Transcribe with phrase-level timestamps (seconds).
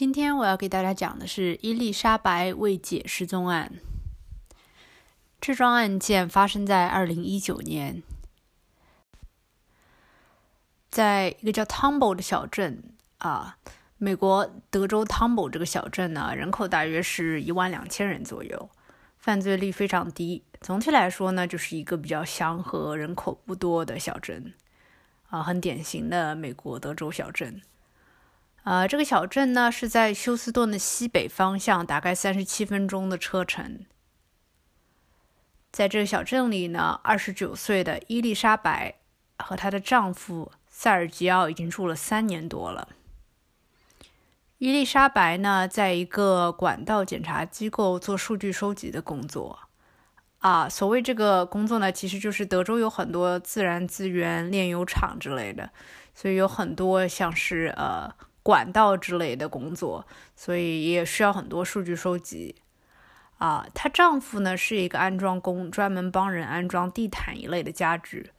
[0.00, 3.70] 今天我要给大家讲的是伊丽莎白未解失踪案。
[5.42, 8.02] 这桩案件发生在二零一九年，
[10.90, 12.82] 在一个叫 Tumble 的小镇
[13.18, 13.58] 啊，
[13.98, 18.70] 美国德州 Tumble 这个小镇呢，人口大约是一万两千人左右，
[19.18, 20.42] 犯罪率非常低。
[20.62, 24.54] 总体来说呢，就是一个比较祥和、人口不多的小镇
[25.28, 27.60] 啊，很典型的美国德州小镇。
[28.64, 33.86] 呃，这个小镇呢是在休斯顿的西北方向，大概三十七分钟的车程。
[35.72, 38.96] 在这个小镇里呢，二十九岁的伊丽莎白
[39.38, 42.88] 和她的丈夫塞尔吉奥已经住了三年多了。
[44.58, 49.58] 伊丽莎白呢，在一个管道检查机构做数据收集的工作。
[50.40, 55.70] 啊，所谓这个工作呢，其实就是德州有很多自然资源炼油厂之类的，
[56.14, 58.12] 所以有很多像是呃。
[58.42, 62.56] 管道之类的工作，所以也需要很多数据收集。
[63.38, 68.32] 啊，她丈夫呢是一个安装工，专门帮人安装地毯一类的家具。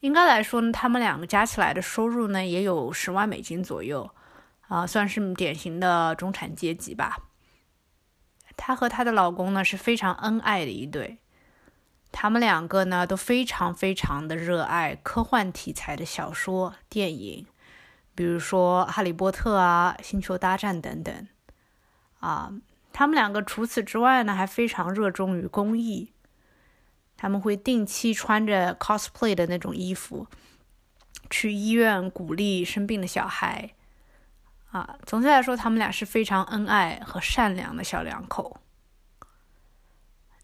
[0.00, 4.10] 应该来说呢，他们两个加起来的收入呢也有十万美金左右，
[4.66, 7.18] 啊，算是典型的中产阶级吧。
[8.56, 11.18] 她和她的老公呢是非常恩爱的一对，
[12.10, 17.46] 他们两个呢都非常非常的热爱科幻题材的小说、电影。
[18.14, 21.28] 比如说《哈利波特》啊，《星球大战》等等，
[22.20, 22.52] 啊，
[22.92, 26.12] 他们两个除此之外呢，还非常热衷于公益。
[27.16, 30.26] 他们会定期穿着 cosplay 的那种衣服，
[31.30, 33.70] 去医院鼓励生病的小孩。
[34.72, 38.58] 啊，总体来说，他们俩是非常恩爱和善良的小两口。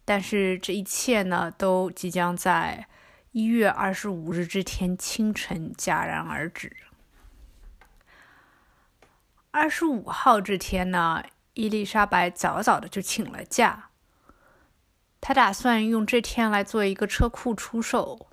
[0.04, 2.86] 但是这一切呢，都即将在
[3.32, 6.76] 一月二十五日这天清晨戛然而止。
[9.50, 11.22] 二十五号这天呢，
[11.54, 13.90] 伊丽莎白早早的就请了假。
[15.20, 18.28] 她打算用这天来做一个车库出售。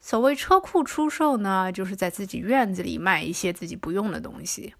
[0.00, 4.74] 所谓车库出售呢，就是在自己院子里卖一些自己不用的东西。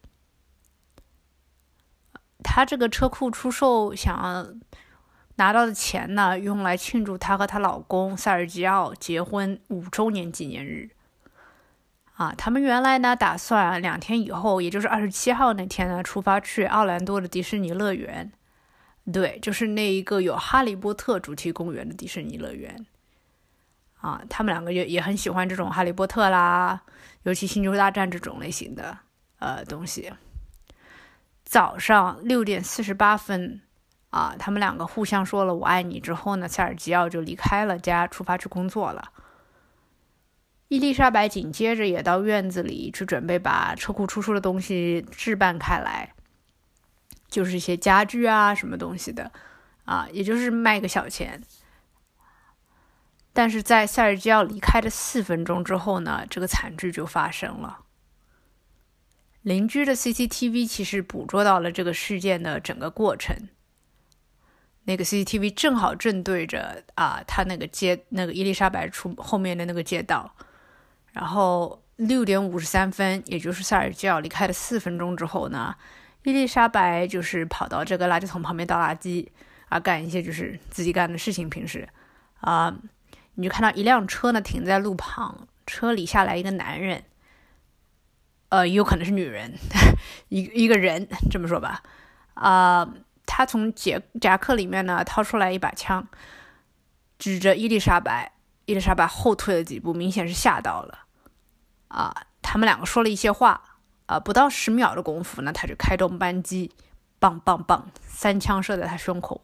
[2.42, 4.54] 她这个车库出售想要
[5.36, 10.90] 拿到的钱呢，用来庆祝她和她老公塞尔吉奥结婚五周年纪念日。
[12.20, 18.30] 啊，他们原来呢打算两天以后，也就是二十七号那天呢，出发去奥兰多的迪士尼乐园。
[19.10, 22.84] 对，就是那一个有哈利波特主题公园的迪士尼乐园。
[24.02, 26.82] 啊，他们两个也也很喜欢这种哈利波特啦，
[27.22, 28.98] 尤其星球大战这种类型的
[29.38, 30.12] 呃东西。
[31.42, 33.62] 早上六点四十八分，
[34.10, 39.10] 啊，他们两个互相说了我爱你之后呢，塞尔吉奥就离开了家，出发去工作了。
[40.70, 46.14] 伊丽莎白紧接着也到院子里去准备把车库出售的东西置办开来，
[47.28, 49.32] 就是一些家具啊什么东西的，
[49.84, 51.42] 啊，也就是卖个小钱。
[53.32, 57.80] 但是在塞尔吉奥离开的四分钟之后呢，这个惨剧就发生了。
[59.42, 63.34] 邻居的 CCTV 其实捕捉到了这个事件的整个过程，
[64.84, 70.32] 那个 CCTV 正好正对着啊，他那个街那个伊丽莎白出后面的那个街道。
[71.12, 75.74] 然后六点五十三分，也就是塞尔吉奥离开的四分钟之后呢，
[76.22, 79.26] 伊丽莎白就是跑到这个垃圾桶旁边倒垃圾
[79.68, 81.50] 啊，干一些就是自己干的事情。
[81.50, 81.88] 平时
[82.40, 82.74] 啊，
[83.34, 87.04] 你就看到一辆车呢停在路旁，车里下来一个男人，
[88.48, 89.54] 呃，有可能是女人，
[90.28, 91.82] 一一个人这么说吧。
[92.34, 92.88] 啊，
[93.26, 96.06] 他从夹夹克里面呢掏出来一把枪，
[97.18, 98.32] 指着伊丽莎白。
[98.70, 101.00] 伊丽莎白后退了几步，明显是吓到了。
[101.88, 103.60] 啊，他们两个说了一些话。
[104.06, 106.72] 啊，不到十秒的功夫呢，他就开动扳机，
[107.18, 109.40] 棒棒棒，三枪射在他胸口，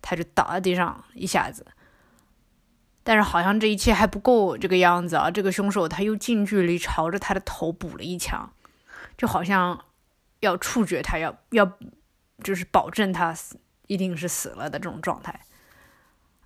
[0.00, 1.66] 他就倒在地上一下子。
[3.02, 5.30] 但是好像这一切还不够这个样子啊！
[5.30, 8.52] 这个凶手他又近距离朝着他的头补了一枪，
[9.16, 9.84] 就好像
[10.40, 11.72] 要处决他，要要
[12.42, 15.40] 就是保证他死一定是死了的这种状态。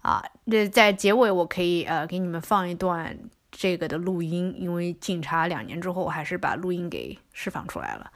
[0.03, 3.17] 啊，这在结尾我可以呃给你们放一段
[3.53, 8.11] 这个的录音，因为警察两年之后还是把录音给释放出来了。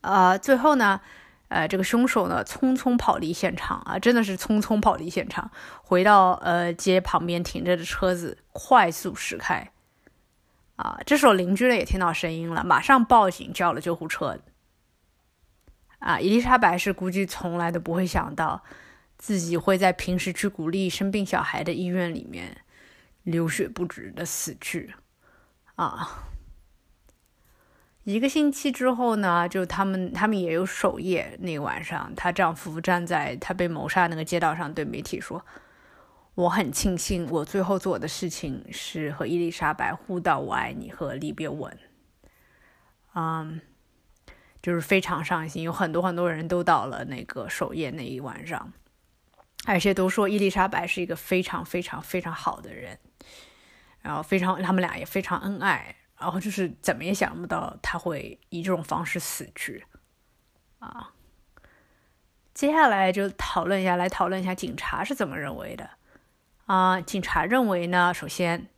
[0.00, 1.00] 呃，最后呢，
[1.46, 5.52] 呃，这个凶手呢匆匆跑离现场啊，真的是匆匆跑离现场，
[5.82, 9.70] 回到呃街旁边停着的车子，快速驶开。
[10.74, 14.38] 啊，这时候邻居呢也听到声音了，马上报警叫了救护车。
[16.00, 18.64] 啊，伊丽莎白是估计从来都不会想到。
[19.20, 22.62] 自己会在平时去鼓励生病小孩的医院里面
[23.22, 24.94] 流血不止的死去，
[25.74, 26.24] 啊！
[28.04, 31.36] 一个星期之后呢，就他们他们也有守夜。
[31.40, 35.44] 那个晚上，她丈夫站在她被谋杀那个街道上，对媒体说
[36.34, 41.78] ：“我很庆幸，我最后做的事情是和伊丽莎白互道‘我爱你’和离别吻。”
[43.14, 43.60] 嗯，
[44.62, 45.62] 就是非常伤心。
[45.62, 48.72] 有很多很多人都到了那个守夜那一晚上，
[49.66, 52.98] 而且都说伊丽莎白是一个非常非常非常好的人，
[54.00, 55.96] 然后非常他们俩也非常恩爱。
[56.18, 59.86] 然后就是怎么也想不到他会以这种方式死去，
[60.78, 61.14] 啊！
[62.52, 65.88] 接下来就讨论一下，来讨论一下警察是怎么认为的
[66.66, 67.00] 啊？
[67.00, 68.68] 警察认为呢，首先，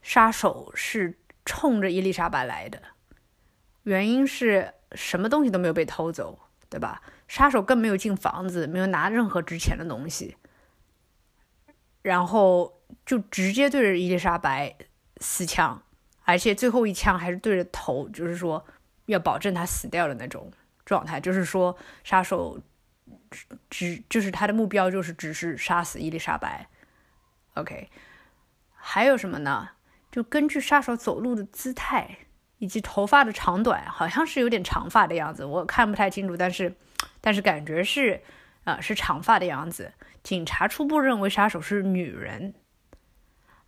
[0.00, 2.80] 杀手是冲着伊丽莎白来的，
[3.82, 7.02] 原因是什么东西都没有被偷走，对吧？
[7.34, 10.36] 杀手更没有进房子，没有拿任何值钱的东西，
[12.00, 14.76] 然后就直接对着伊丽莎白。
[15.20, 15.82] 死枪，
[16.24, 18.64] 而且最后一枪还是对着头，就是说
[19.06, 20.52] 要保证他死掉的那种
[20.84, 21.20] 状态。
[21.20, 22.60] 就是说，杀手
[23.70, 26.68] 只就是他的目标就是只是杀死伊丽莎白。
[27.54, 27.88] OK，
[28.74, 29.70] 还有什么呢？
[30.10, 32.18] 就根据杀手走路的姿态
[32.64, 36.74] 以及头发的长短，好像是有点长发的样子，我看不太清楚，但是
[37.20, 38.22] 但是感觉是
[38.64, 39.92] 啊是长发的样子。
[40.22, 42.54] 警察初步认为杀手是女人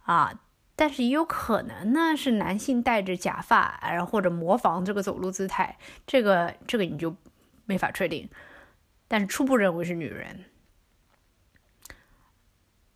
[0.04, 0.40] 啊。
[0.78, 7.16] 但是也有可能呢，是男性戴着假发，然后或者模仿这个走路姿态，这个这个你就
[7.64, 8.28] 没法确定。
[9.08, 10.44] 但是初步认为是女人。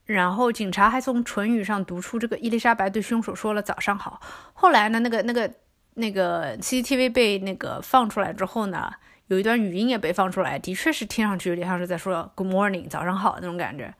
[0.04, 4.20] 然后警察还从唇语上读出这个伊丽莎白对凶手说了早上好。
[4.52, 5.50] 后来呢，那个那个
[5.94, 8.92] 那个 CCTV 被那个放出来之后呢，
[9.26, 13.94] 有一段语音也被放出来，的确是听上去有点像是在说 Good morning，早上好那种感觉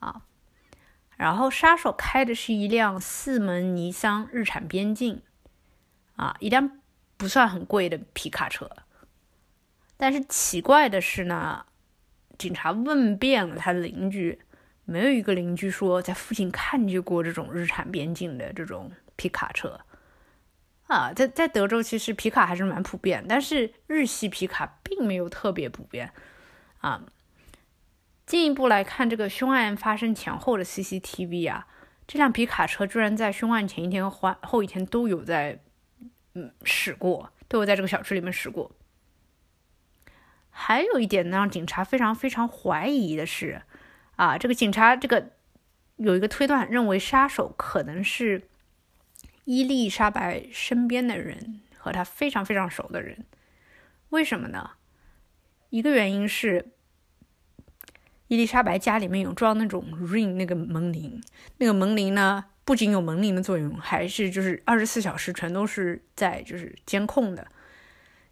[0.00, 0.22] 啊。
[1.16, 5.20] 然后杀手开的是一辆四门尼桑日产边境，
[6.16, 6.80] 啊，一辆
[7.16, 8.70] 不算很贵的皮卡车。
[9.96, 11.66] 但是奇怪的是呢，
[12.38, 14.38] 警察问遍了他的邻居，
[14.84, 19.80] 没有一个邻居说在附近看见过这种日产边境的这种皮卡车。
[20.88, 26.12] 啊，在在德州其实皮卡还是蛮普遍，但是日系皮卡并没有特别普遍，
[26.80, 27.02] 啊。
[28.26, 31.66] 进一步来看，这个凶案发生前后的 CCTV 啊，
[32.06, 35.60] 这辆皮卡车居然在凶案前一天和后一天都有在
[36.34, 38.70] 嗯驶过，都有在这个小区里面驶过。
[40.50, 43.62] 还有一点呢，让警察非常非常怀疑的是，
[44.16, 45.30] 啊，这个警察这个
[45.96, 48.46] 有一个推断，认为杀手可能是
[49.50, 53.24] 伊丽莎白身边的人，和她非常非常熟的人。
[54.10, 54.72] 为什么呢？
[55.70, 56.66] 一个原因是。
[58.26, 61.18] 伊丽莎白家里面有装那种 ring 那个门铃，
[61.56, 67.46] 那个门铃呢，不仅有门铃的作用，还是就是二十四小时全都是在就是监控的。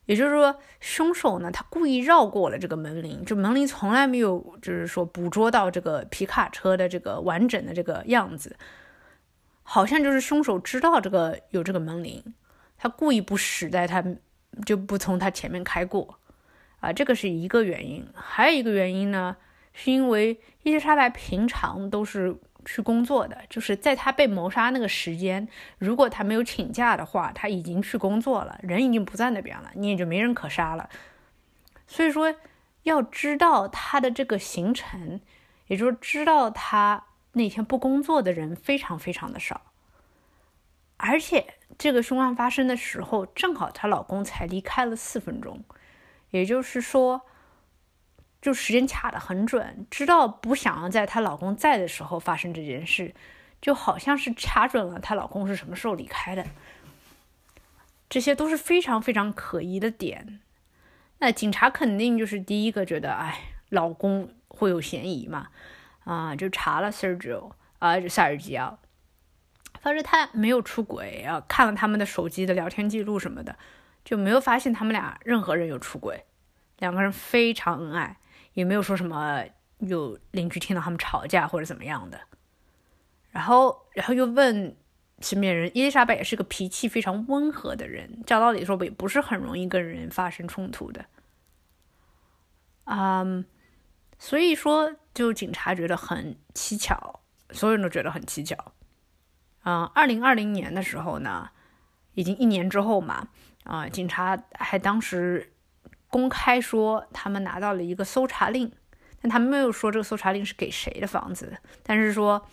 [0.05, 8.55] 也就是说，凶手呢，他故意绕过了这个门铃，就门铃从来没有就是说捕捉到这个皮卡车的这个完整的这个样子，
[9.69, 12.23] 好像就是凶手知道这个有这个门铃，
[12.79, 14.03] 他故意不驶在他
[14.65, 16.19] 就不从他前面开过
[16.79, 19.37] 啊，这个是一个原因，还有一个原因呢。
[19.79, 22.35] 是因为伊丽莎白平常都是
[22.65, 25.47] 去工作的，就是在她被谋杀那个时间，
[25.77, 30.89] 如果她没有请假的话，她已经去工作了，人已经不在那边了，你也就没人可杀了。
[31.87, 32.35] 所以说，
[32.85, 35.21] 要知道她的这个行程，
[35.67, 37.05] 也就是知道她
[37.37, 39.61] 那天不工作的人非常非常的少。
[40.97, 45.63] 而且这个凶案发生的时候，正好她老公才离开了四分钟，
[46.31, 47.23] 也就是说。
[48.43, 53.13] 就时间卡的很准，知道不想要在她老公在的时候发生这件事，
[53.61, 56.47] 就好像是掐准了她老公是什么时候离开的，
[58.09, 60.39] 这些都是非常非常可疑的点。
[61.19, 65.49] 那警察肯定就是第一个觉得，哎，老公会有嫌疑嘛？
[66.07, 68.79] 啊，就查了 Sergio 啊，就塞尔吉奥，
[69.81, 73.55] 发现他没有出轨啊，看了他们的手机的聊天记录什么的，
[74.05, 76.25] 就没有发现他们俩任何人有出轨，
[76.79, 78.17] 两个人非常恩爱。
[78.57, 79.45] 也没有说什么
[79.81, 82.19] 有邻居听到他们吵架或者怎么样的，
[83.31, 84.75] 然后，然后又问
[85.21, 91.05] 身边人，伊丽莎白也是个脾气非常温和的人，照道理说也不是很容易跟人发生冲突的，
[92.85, 93.45] 嗯，
[94.19, 97.21] 所以说就警察觉得很蹊跷，
[97.51, 98.57] 所有人都觉得很蹊跷，
[99.65, 101.51] 嗯，二零二零年的时候呢，
[102.15, 103.29] 已经一年之后嘛，
[103.65, 105.53] 啊，警察还当时。
[106.09, 108.73] 公开说他们拿到了一个搜查令，
[109.21, 111.59] 但他们没有说这个搜查令是给谁的房子。
[111.83, 112.47] 但是说，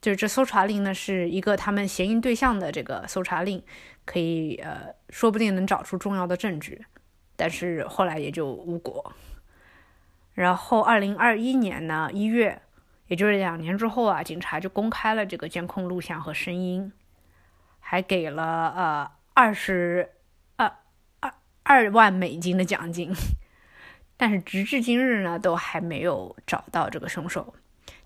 [0.00, 3.62] 就是这搜查令呢是一个他们嫌疑对象的这个搜查令，
[4.06, 6.84] 可以呃说不定能找出重要的证据，
[7.36, 9.14] 但是后来也就无果。
[10.38, 12.62] 然后二零二一年呢一月，
[13.08, 16.92] 也就是两年之后啊，警察就公开了这个监控录像和声音，
[17.80, 20.12] 还给了呃二十
[20.54, 20.72] 二
[21.18, 23.12] 二二万美金的奖金。
[24.16, 27.56] 但是直至今日呢，都还没有找到这个凶手。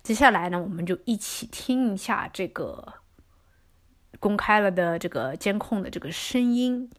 [0.01, 2.95] 接下来呢，我们就一起听一下这个
[4.19, 6.89] 公开了的这个监控的这个声音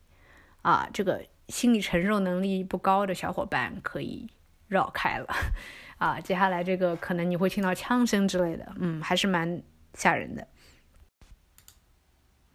[0.63, 0.89] 啊。
[0.93, 4.31] 这个心理承受能力不高的小伙伴可以
[4.69, 5.27] 绕开了
[5.99, 6.21] 啊。
[6.21, 9.63] 接下来这个可能你会听到枪声之类的，嗯，还是蛮
[9.95, 10.47] 吓人的。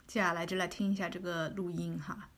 [0.08, 2.30] 接下来就来听一下这个录音哈。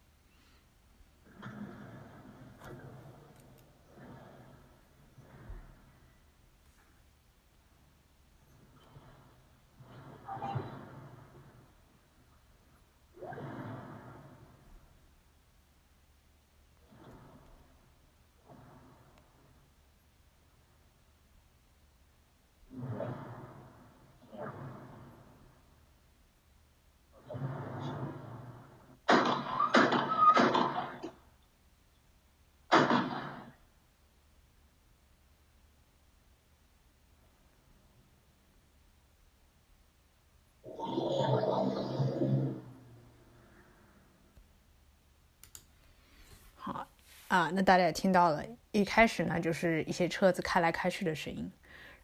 [47.31, 51.49] 啊，那大家也听到了，一开始呢就是一些车子开来开去的声音，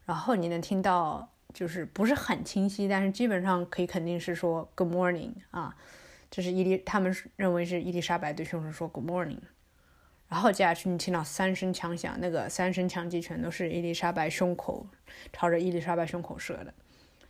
[0.06, 5.76] 然后你能听到，就是不是很清晰，但是基本上可以肯定是说 Good morning 啊，
[6.32, 9.42] 就是伊丽他们认为是伊丽莎白对凶手说 Good morning，
[10.30, 14.88] 然后接下去你听到三声枪响，那个三声枪击全都是伊丽莎白胸口
[15.34, 16.74] 朝着伊丽莎白胸口射的，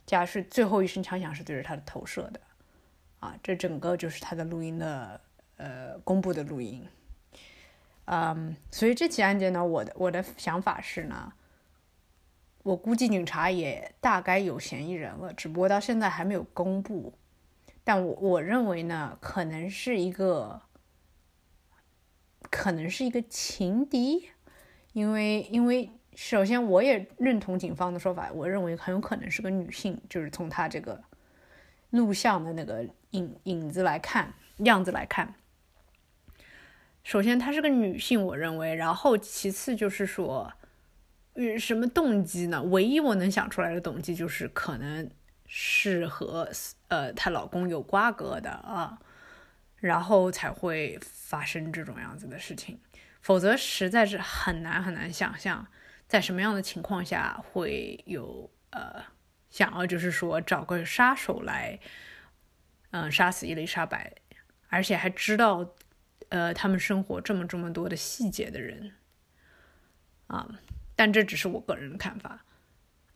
[0.05, 2.39] 接下去最后一声枪响是对着他的头射的，
[3.21, 5.19] 啊，这整个就是他的录音的
[5.55, 6.87] 呃公布的录音。
[8.09, 11.33] 嗯，所以这起案件呢，我的我的想法是呢，
[12.63, 17.13] 我估计警察也大概有嫌疑人了，只不过到现在还没有公布。
[17.83, 20.61] 但我我认为呢，可能是一个，
[22.49, 24.29] 可能是一个情敌，
[24.93, 31.03] 因为因为首先我也认同警方的说法，我认为很有可能是个女性，就是从她这个
[31.89, 35.33] 录像的那个影影子来看，样子来看。
[37.07, 38.75] 首先，她是个女性，我认为。
[38.75, 40.51] 然后，其次就是说，
[41.35, 42.61] 嗯，什么动机呢？
[42.63, 45.09] 唯一我能想出来的动机就是可能
[45.45, 46.51] 是和
[46.89, 48.99] 呃她老公有瓜葛的啊，
[49.77, 52.77] 然后才会发生这种样子的事情。
[53.21, 55.65] 否则，实在是很难很难想象，
[56.09, 59.01] 在什么样的情况下会有呃
[59.49, 61.79] 想要就是说找个杀手来，
[62.91, 64.13] 嗯，杀死伊丽莎白，
[64.67, 65.73] 而且还知道。
[66.29, 68.93] 呃，他们生活这么这么多的细节的人，
[70.27, 70.59] 啊，
[70.95, 72.43] 但这只是我个人的看法，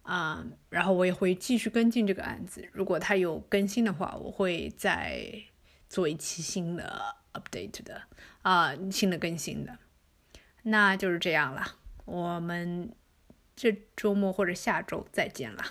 [0.04, 5.44] 啊，然后我也会继续跟进这个案子，如果他有更新的话，我会再
[5.90, 8.04] 做一期新的 update 的，
[8.44, 9.78] 啊，新的更新的，
[10.64, 12.94] 那就是这样了，我们
[13.56, 15.64] 这周末或者下周再见了。